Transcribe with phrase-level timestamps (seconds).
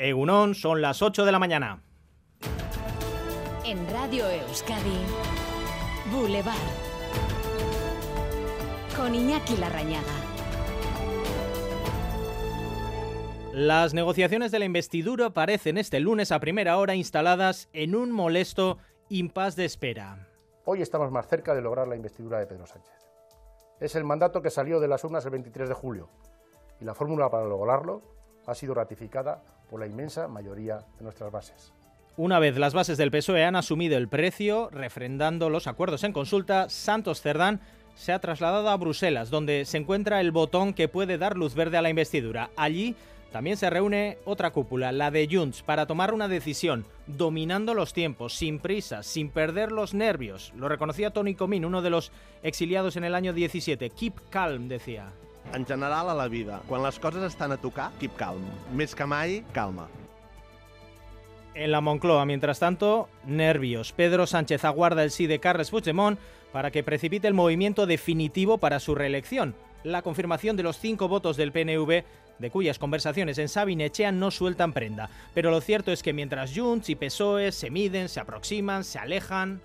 [0.00, 1.82] Egunon, son las 8 de la mañana.
[3.66, 4.98] En Radio Euskadi,
[6.10, 6.56] Boulevard.
[8.96, 10.06] Con Iñaki Larrañaga.
[13.52, 18.78] Las negociaciones de la investidura parecen este lunes a primera hora instaladas en un molesto
[19.10, 20.28] impas de espera.
[20.64, 22.94] Hoy estamos más cerca de lograr la investidura de Pedro Sánchez.
[23.80, 26.08] Es el mandato que salió de las urnas el 23 de julio
[26.80, 28.00] y la fórmula para lograrlo
[28.46, 31.72] ha sido ratificada por la inmensa mayoría de nuestras bases.
[32.16, 36.68] Una vez las bases del PSOE han asumido el precio, refrendando los acuerdos en consulta,
[36.68, 37.60] Santos Cerdán
[37.94, 41.76] se ha trasladado a Bruselas, donde se encuentra el botón que puede dar luz verde
[41.76, 42.50] a la investidura.
[42.56, 42.96] Allí
[43.32, 48.34] también se reúne otra cúpula, la de Junts, para tomar una decisión, dominando los tiempos,
[48.34, 50.52] sin prisa, sin perder los nervios.
[50.56, 52.10] Lo reconocía Tony Comín, uno de los
[52.42, 53.90] exiliados en el año 17.
[53.90, 55.12] Keep calm, decía.
[55.52, 58.42] En la vida, a keep calm.
[59.52, 59.88] Calma.
[61.54, 63.92] En la Moncloa, mientras tanto, nervios.
[63.92, 66.18] Pedro Sánchez aguarda el sí de Carles Puigdemont
[66.52, 69.54] para que precipite el movimiento definitivo para su reelección.
[69.82, 72.04] La confirmación de los cinco votos del PNV
[72.38, 75.10] de cuyas conversaciones en Sabinechea no sueltan prenda.
[75.34, 79.60] Pero lo cierto es que mientras Junts y PSOE se miden, se aproximan, se alejan,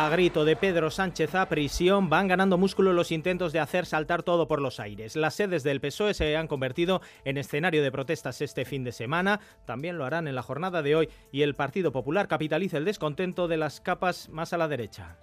[0.00, 4.22] a grito de Pedro Sánchez a prisión, van ganando músculo los intentos de hacer saltar
[4.22, 5.16] todo por los aires.
[5.16, 9.40] Las sedes del PSOE se han convertido en escenario de protestas este fin de semana,
[9.64, 13.48] también lo harán en la jornada de hoy y el Partido Popular capitaliza el descontento
[13.48, 15.16] de las capas más a la derecha.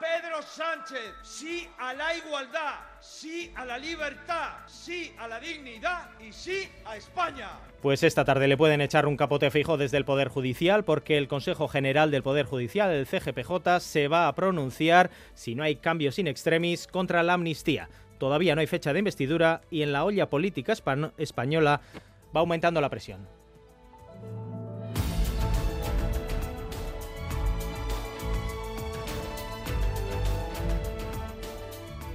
[0.00, 6.32] Pedro Sánchez, sí a la igualdad, sí a la libertad, sí a la dignidad y
[6.32, 7.50] sí a España.
[7.82, 11.28] Pues esta tarde le pueden echar un capote fijo desde el Poder Judicial porque el
[11.28, 16.18] Consejo General del Poder Judicial, el CGPJ, se va a pronunciar, si no hay cambios
[16.18, 17.90] in extremis, contra la amnistía.
[18.18, 20.72] Todavía no hay fecha de investidura y en la olla política
[21.18, 21.82] española
[22.34, 23.39] va aumentando la presión.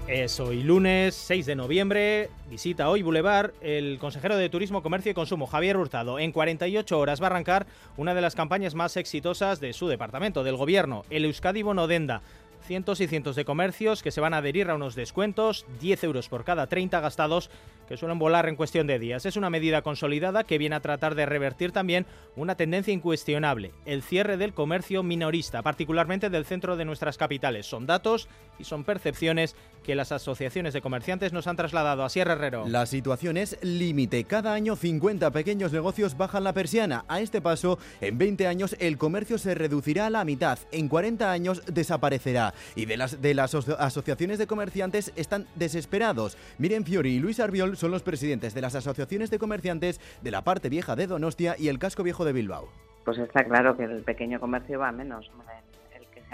[0.08, 5.16] Es hoy lunes 6 de noviembre, visita hoy Boulevard el consejero de Turismo, Comercio y
[5.16, 6.20] Consumo, Javier Hurtado.
[6.20, 7.66] En 48 horas va a arrancar
[7.98, 12.22] una de las campañas más exitosas de su departamento, del gobierno, el Euskadi Bonodenda.
[12.68, 16.30] Cientos y cientos de comercios que se van a adherir a unos descuentos, 10 euros
[16.30, 17.52] por cada 30 gastados,
[17.88, 19.28] que suelen volar en cuestión de días.
[19.28, 24.02] Es una medida consolidada que viene a tratar de revertir también una tendencia incuestionable, el
[24.02, 27.68] cierre del comercio minorista, particularmente del centro de nuestras capitales.
[27.68, 28.28] Son datos
[28.58, 32.68] y son percepciones que las asociaciones de comerciantes nos han trasladado a Sierra Herrero.
[32.68, 34.24] La situación es límite.
[34.24, 37.06] Cada año 50 pequeños negocios bajan la persiana.
[37.08, 40.58] A este paso, en 20 años el comercio se reducirá a la mitad.
[40.72, 42.55] En 40 años desaparecerá.
[42.76, 46.38] Y de las, de las asociaciones de comerciantes están desesperados.
[46.58, 50.44] Miren Fiori y Luis Arbiol son los presidentes de las asociaciones de comerciantes de la
[50.44, 52.70] parte vieja de Donostia y el casco viejo de Bilbao.
[53.04, 55.30] Pues está claro que el pequeño comercio va menos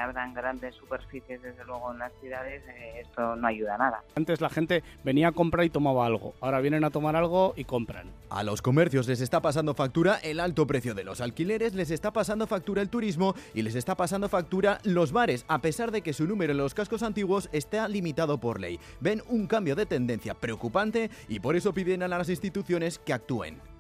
[0.01, 4.03] se abran grandes superficies, desde luego en las ciudades, eh, esto no ayuda a nada.
[4.15, 7.65] Antes la gente venía a comprar y tomaba algo, ahora vienen a tomar algo y
[7.65, 8.09] compran.
[8.29, 12.11] A los comercios les está pasando factura el alto precio de los alquileres, les está
[12.11, 16.13] pasando factura el turismo y les está pasando factura los bares, a pesar de que
[16.13, 18.79] su número en los cascos antiguos está limitado por ley.
[19.01, 23.70] Ven un cambio de tendencia preocupante y por eso piden a las instituciones que actúen.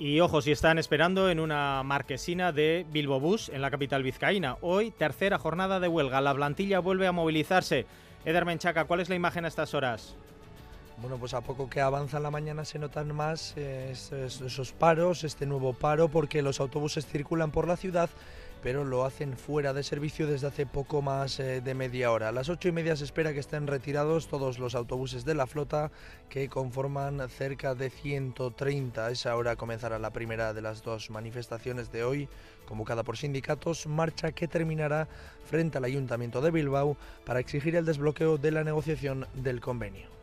[0.00, 4.56] Y ojo, si están esperando en una marquesina de Bilbo Bus, en la capital vizcaína.
[4.62, 6.22] Hoy, tercera jornada de huelga.
[6.22, 7.84] La plantilla vuelve a movilizarse.
[8.24, 10.16] Eder Menchaca, ¿cuál es la imagen a estas horas?
[11.02, 15.44] Bueno, pues a poco que avanza la mañana se notan más eh, esos paros, este
[15.44, 18.08] nuevo paro, porque los autobuses circulan por la ciudad
[18.62, 22.28] pero lo hacen fuera de servicio desde hace poco más eh, de media hora.
[22.28, 25.46] A las ocho y media se espera que estén retirados todos los autobuses de la
[25.46, 25.90] flota
[26.28, 29.06] que conforman cerca de 130.
[29.06, 32.28] A esa hora comenzará la primera de las dos manifestaciones de hoy,
[32.66, 35.08] convocada por sindicatos, marcha que terminará
[35.44, 40.19] frente al Ayuntamiento de Bilbao para exigir el desbloqueo de la negociación del convenio.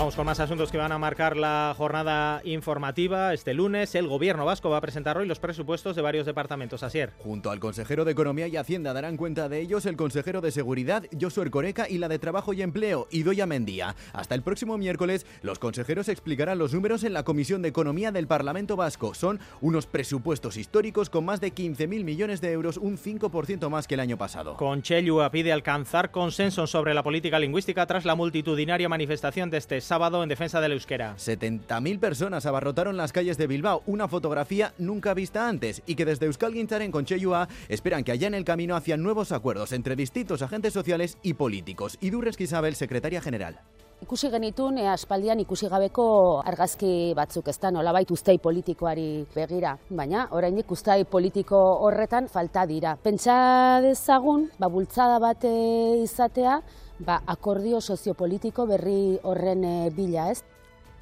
[0.00, 3.34] Vamos con más asuntos que van a marcar la jornada informativa.
[3.34, 6.82] Este lunes el gobierno vasco va a presentar hoy los presupuestos de varios departamentos.
[6.82, 7.12] Asier.
[7.18, 11.04] Junto al consejero de Economía y Hacienda darán cuenta de ellos el consejero de Seguridad,
[11.20, 13.94] Josué Ercoreca, y la de Trabajo y Empleo, Idoya Mendía.
[14.14, 18.26] Hasta el próximo miércoles, los consejeros explicarán los números en la Comisión de Economía del
[18.26, 19.12] Parlamento Vasco.
[19.12, 23.96] Son unos presupuestos históricos con más de 15.000 millones de euros, un 5% más que
[23.96, 24.56] el año pasado.
[24.56, 30.22] Conchellua pide alcanzar consenso sobre la política lingüística tras la multitudinaria manifestación de este sábado
[30.22, 31.16] en defensa del euskera.
[31.16, 36.26] 70.000 personas abarrotaron las calles de Bilbao, una fotografía nunca vista antes y que desde
[36.26, 40.42] Euskal Gintzaren con Cheyua esperan que haya en el camino hacia nuevos acuerdos entre distintos
[40.42, 41.98] agentes sociales y políticos.
[42.00, 43.58] Idurres Isabel, secretaria general.
[44.00, 46.04] Ikusi genitun, e, aspaldian ikusi gabeko
[46.46, 49.74] argazki batzuk ez da nolabait ustei politikoari begira.
[49.90, 52.94] Baina, oraindik ustei politiko horretan falta dira.
[52.96, 56.60] Pentsa dezagun, ba, bultzada bat izatea,
[57.00, 60.42] ba, akordio soziopolitiko berri horren e, bila ez.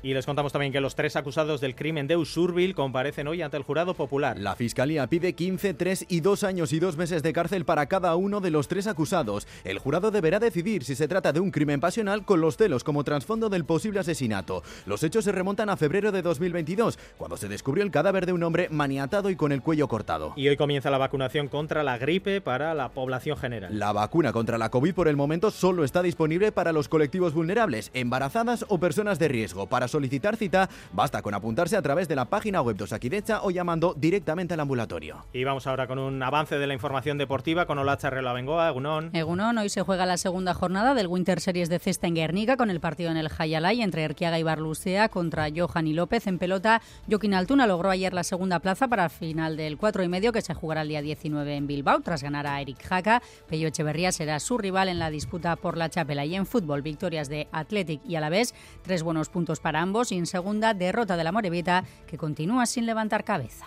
[0.00, 3.56] Y les contamos también que los tres acusados del crimen de Usurbil comparecen hoy ante
[3.56, 4.38] el jurado popular.
[4.38, 8.14] La Fiscalía pide 15, 3 y 2 años y 2 meses de cárcel para cada
[8.14, 9.48] uno de los tres acusados.
[9.64, 13.02] El jurado deberá decidir si se trata de un crimen pasional con los celos como
[13.02, 14.62] trasfondo del posible asesinato.
[14.86, 18.44] Los hechos se remontan a febrero de 2022, cuando se descubrió el cadáver de un
[18.44, 20.32] hombre maniatado y con el cuello cortado.
[20.36, 23.76] Y hoy comienza la vacunación contra la gripe para la población general.
[23.76, 27.90] La vacuna contra la COVID por el momento solo está disponible para los colectivos vulnerables,
[27.94, 29.66] embarazadas o personas de riesgo.
[29.66, 33.50] Para solicitar cita, basta con apuntarse a través de la página web de Osakidecha o
[33.50, 35.26] llamando directamente al ambulatorio.
[35.32, 39.11] Y vamos ahora con un avance de la información deportiva con Olacha Rela Bengoa, Egunon.
[39.14, 42.70] Egunon, hoy se juega la segunda jornada del Winter Series de Cesta en Guernica con
[42.70, 46.81] el partido en el Hayalay entre Erquiaga y Barlusea contra Johan y López en pelota.
[47.08, 50.43] Joaquín Altuna logró ayer la segunda plaza para el final del 4 y medio que
[50.43, 53.23] se jugará el día 19 en Bilbao tras ganar a Eric Jaca.
[53.49, 57.29] Pello Echeverría será su rival en la disputa por la chapela y en fútbol victorias
[57.29, 61.32] de Athletic y Alavés, tres buenos puntos para ambos y en segunda derrota de la
[61.32, 63.66] Morevita que continúa sin levantar cabeza.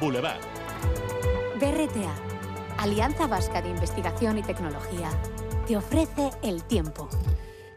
[0.00, 0.40] Boulevard.
[1.58, 2.14] BRTA,
[2.78, 5.08] Alianza Vasca de Investigación y Tecnología,
[5.66, 7.08] te ofrece el tiempo.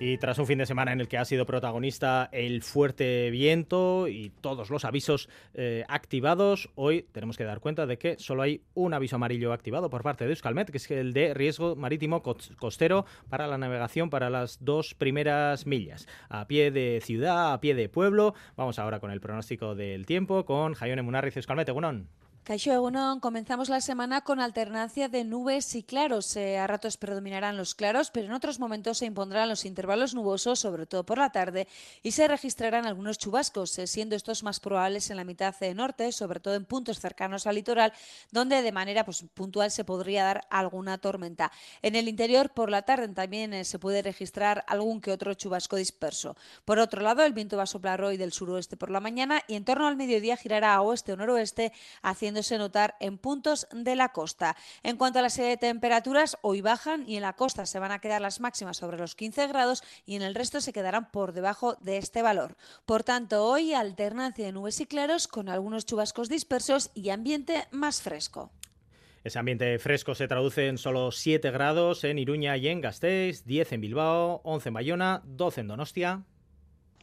[0.01, 4.07] Y tras un fin de semana en el que ha sido protagonista el fuerte viento
[4.07, 8.62] y todos los avisos eh, activados, hoy tenemos que dar cuenta de que solo hay
[8.75, 13.06] un aviso amarillo activado por parte de Euskalmet, que es el de riesgo marítimo costero
[13.28, 16.07] para la navegación para las dos primeras millas.
[16.30, 18.36] A pie de ciudad, a pie de pueblo.
[18.56, 21.68] Vamos ahora con el pronóstico del tiempo con Jaione Munarriz Euskalmet.
[21.68, 22.07] Egunon.
[22.50, 26.36] Caixo Egunon, comenzamos la semana con alternancia de nubes y claros.
[26.36, 30.57] Eh, a ratos predominarán los claros, pero en otros momentos se impondrán los intervalos nubosos,
[30.57, 31.68] sobre todo por la tarde,
[32.01, 36.40] y se registrarán algunos chubascos, eh, siendo estos más probables en la mitad norte, sobre
[36.40, 37.94] todo en puntos cercanos al litoral,
[38.31, 41.52] donde de manera pues, puntual se podría dar alguna tormenta.
[41.84, 45.75] En el interior, por la tarde también eh, se puede registrar algún que otro chubasco
[45.75, 46.36] disperso.
[46.66, 49.54] Por otro lado, el viento va a soplar hoy del suroeste por la mañana y
[49.54, 54.10] en torno al mediodía girará a oeste o noroeste, haciendo notar en puntos de la
[54.10, 54.56] costa.
[54.84, 57.92] En cuanto a la serie de temperaturas, hoy bajan y en la costa se van
[57.92, 61.34] a quedar las máximas sobre los 15 grados y en el resto se quedarán por
[61.34, 62.56] debajo de este valor.
[62.86, 68.02] Por tanto, hoy alternancia de nubes y claros con algunos chubascos dispersos y ambiente más
[68.02, 68.52] fresco.
[69.24, 73.74] Ese ambiente fresco se traduce en solo 7 grados en Iruña y en Gasteiz, 10
[73.74, 76.24] en Bilbao, 11 en Bayona, 12 en Donostia.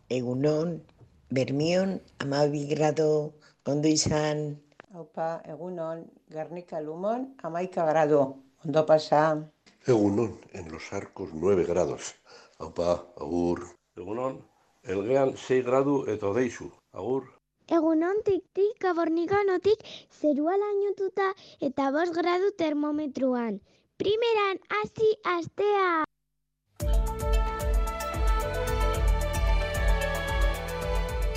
[0.09, 0.83] Egunon,
[1.29, 3.35] Bermión, Amabigrado,
[3.65, 4.63] Ondoizan,
[4.97, 9.45] Opa, egunon, Garnica Lumón, amaika grado, ondo pasa.
[9.87, 12.15] Egunon, en los arcos 9 grados.
[12.59, 13.61] Opa, agur.
[13.95, 14.41] Egunon,
[14.85, 17.27] elgean 6 gradu eta odeizu, agur.
[17.69, 19.85] Egunon tik-tik aborniganotik
[20.21, 21.29] zerua lainotuta
[21.61, 23.61] eta bos gradu termometruan.
[24.01, 26.05] Primeran, hasi astea!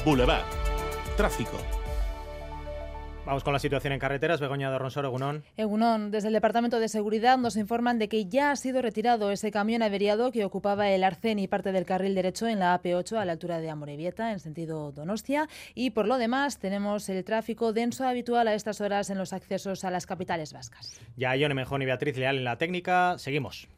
[0.05, 0.47] Boulevard.
[1.17, 1.78] Tráfico.
[3.29, 4.39] Vamos con la situación en carreteras.
[4.39, 5.43] Begoña de Ronsoro, Egunon.
[5.55, 9.51] Egunon, desde el Departamento de Seguridad nos informan de que ya ha sido retirado ese
[9.51, 13.25] camión averiado que ocupaba el arcén y parte del carril derecho en la AP8 a
[13.25, 15.47] la altura de Amorebieta, en sentido Donostia.
[15.75, 19.83] Y por lo demás, tenemos el tráfico denso habitual a estas horas en los accesos
[19.83, 20.99] a las capitales vascas.
[21.15, 23.19] Ya Ione Mejón y Beatriz Leal en la técnica.
[23.19, 23.69] Seguimos.